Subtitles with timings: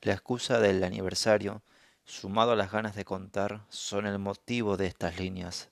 [0.00, 1.60] La excusa del aniversario,
[2.04, 5.70] sumado a las ganas de contar, son el motivo de estas líneas.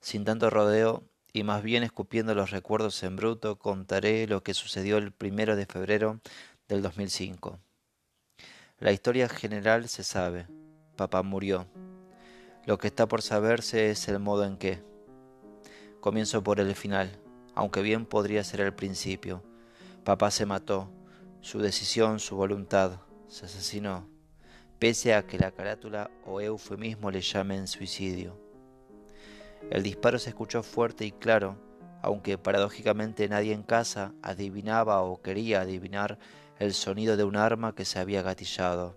[0.00, 1.02] Sin tanto rodeo,
[1.32, 5.66] y más bien escupiendo los recuerdos en bruto, contaré lo que sucedió el primero de
[5.66, 6.20] febrero
[6.68, 7.58] del 2005.
[8.78, 10.46] La historia general se sabe.
[10.94, 11.66] Papá murió.
[12.64, 14.84] Lo que está por saberse es el modo en que.
[16.00, 17.10] Comienzo por el final,
[17.56, 19.42] aunque bien podría ser el principio.
[20.04, 20.88] Papá se mató,
[21.40, 23.00] su decisión, su voluntad,
[23.36, 24.08] se asesinó,
[24.78, 28.40] pese a que la carátula o eufemismo le llamen suicidio.
[29.70, 31.58] El disparo se escuchó fuerte y claro,
[32.00, 36.18] aunque paradójicamente nadie en casa adivinaba o quería adivinar
[36.58, 38.96] el sonido de un arma que se había gatillado.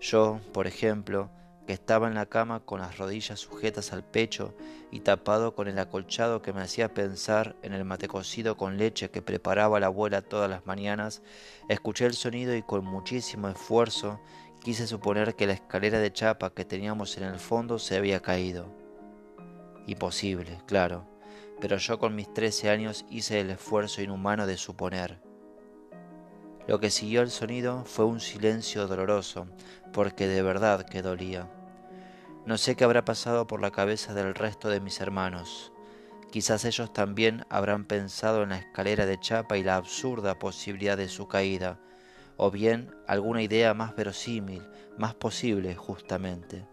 [0.00, 1.30] Yo, por ejemplo,
[1.68, 4.54] que estaba en la cama con las rodillas sujetas al pecho
[4.90, 9.10] y tapado con el acolchado que me hacía pensar en el mate cocido con leche
[9.10, 11.20] que preparaba la abuela todas las mañanas,
[11.68, 14.18] escuché el sonido y con muchísimo esfuerzo
[14.62, 18.64] quise suponer que la escalera de chapa que teníamos en el fondo se había caído.
[19.86, 21.06] Imposible, claro,
[21.60, 25.20] pero yo con mis trece años hice el esfuerzo inhumano de suponer.
[26.66, 29.48] Lo que siguió el sonido fue un silencio doloroso,
[29.92, 31.50] porque de verdad que dolía.
[32.48, 35.70] No sé qué habrá pasado por la cabeza del resto de mis hermanos.
[36.30, 41.10] Quizás ellos también habrán pensado en la escalera de chapa y la absurda posibilidad de
[41.10, 41.78] su caída,
[42.38, 46.66] o bien alguna idea más verosímil, más posible justamente.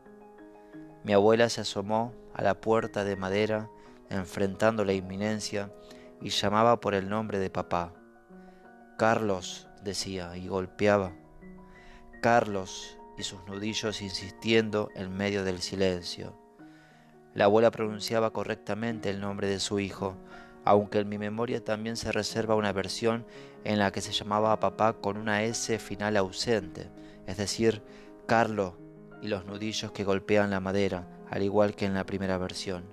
[1.03, 3.69] Mi abuela se asomó a la puerta de madera,
[4.09, 5.73] enfrentando la inminencia,
[6.21, 7.91] y llamaba por el nombre de papá.
[8.97, 11.11] Carlos, decía, y golpeaba.
[12.21, 16.37] Carlos, y sus nudillos insistiendo en medio del silencio.
[17.33, 20.15] La abuela pronunciaba correctamente el nombre de su hijo,
[20.63, 23.25] aunque en mi memoria también se reserva una versión
[23.63, 26.89] en la que se llamaba a papá con una S final ausente,
[27.27, 27.83] es decir,
[28.25, 28.77] Carlo
[29.21, 32.85] y los nudillos que golpean la madera, al igual que en la primera versión.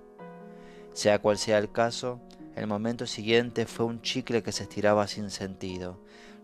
[0.92, 2.20] Sea cual sea el caso,
[2.54, 5.98] el momento siguiente fue un chicle que se estiraba sin sentido.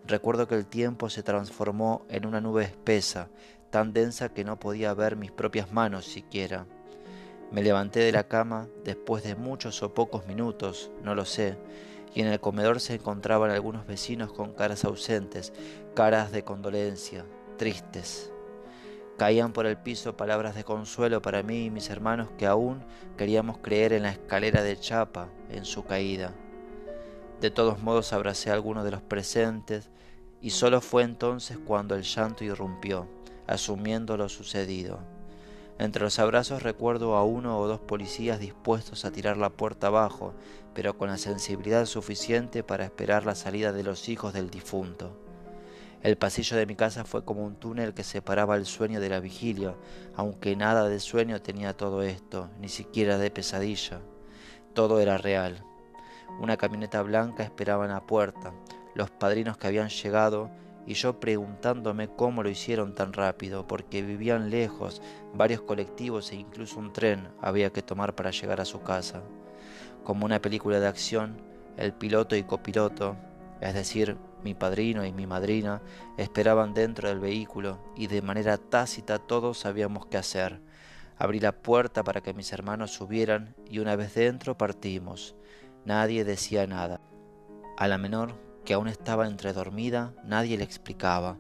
[0.07, 3.29] Recuerdo que el tiempo se transformó en una nube espesa,
[3.71, 6.67] tan densa que no podía ver mis propias manos siquiera.
[7.51, 11.57] Me levanté de la cama después de muchos o pocos minutos, no lo sé,
[12.15, 15.53] y en el comedor se encontraban algunos vecinos con caras ausentes,
[15.95, 17.25] caras de condolencia,
[17.57, 18.33] tristes.
[19.17, 22.85] Caían por el piso palabras de consuelo para mí y mis hermanos que aún
[23.17, 26.33] queríamos creer en la escalera de chapa, en su caída.
[27.41, 29.91] De todos modos abracé a algunos de los presentes
[30.41, 33.09] y solo fue entonces cuando el llanto irrumpió,
[33.49, 35.01] asumiendo lo sucedido.
[35.79, 40.35] Entre los abrazos recuerdo a uno o dos policías dispuestos a tirar la puerta abajo,
[40.75, 45.17] pero con la sensibilidad suficiente para esperar la salida de los hijos del difunto.
[46.03, 49.19] El pasillo de mi casa fue como un túnel que separaba el sueño de la
[49.19, 49.75] vigilia,
[50.15, 54.01] aunque nada de sueño tenía todo esto, ni siquiera de pesadilla.
[54.75, 55.65] Todo era real.
[56.41, 58.53] Una camioneta blanca esperaba en la puerta,
[58.95, 60.51] los padrinos que habían llegado
[60.89, 65.03] y yo preguntándome cómo lo hicieron tan rápido, porque vivían lejos,
[65.35, 69.23] varios colectivos e incluso un tren había que tomar para llegar a su casa.
[70.03, 71.43] Como una película de acción,
[71.77, 73.19] el piloto y copiloto,
[73.61, 75.83] es decir, mi padrino y mi madrina
[76.17, 80.63] esperaban dentro del vehículo y de manera tácita todos sabíamos qué hacer.
[81.19, 85.37] Abrí la puerta para que mis hermanos subieran y una vez dentro partimos.
[85.85, 87.03] Nadie decía nada.
[87.77, 91.39] A la menor, que aún estaba entre dormida, nadie le explicaba.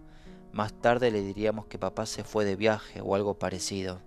[0.50, 4.00] Más tarde le diríamos que papá se fue de viaje o algo parecido.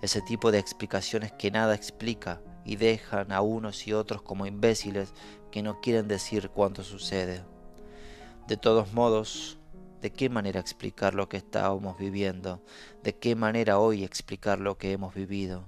[0.00, 5.12] Ese tipo de explicaciones que nada explica y dejan a unos y otros como imbéciles
[5.50, 7.42] que no quieren decir cuánto sucede.
[8.46, 9.58] De todos modos,
[10.00, 12.62] ¿de qué manera explicar lo que estábamos viviendo?
[13.02, 15.66] ¿De qué manera hoy explicar lo que hemos vivido?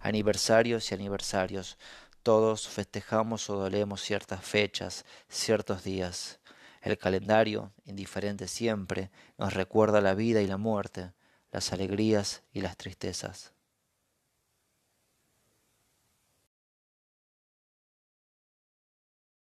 [0.00, 1.76] Aniversarios y aniversarios,
[2.22, 6.40] todos festejamos o dolemos ciertas fechas, ciertos días.
[6.80, 11.12] El calendario, indiferente siempre, nos recuerda la vida y la muerte,
[11.50, 13.52] las alegrías y las tristezas.